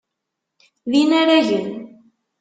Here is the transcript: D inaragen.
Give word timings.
D 0.91 0.93
inaragen. 1.01 1.67